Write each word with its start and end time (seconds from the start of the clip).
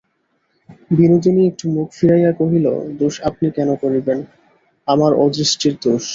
বিনোদিনী 0.91 1.41
একটু 1.47 1.65
মুখ 1.75 1.87
ফিরাইয়া 1.97 2.31
কহিল, 2.39 2.65
দোষ 2.99 3.15
আপনি 3.29 3.47
কেন 3.57 3.69
করিবেন, 3.83 4.19
আমার 4.87 5.11
অদৃষ্টের 5.23 5.73
দোষ। 5.83 6.05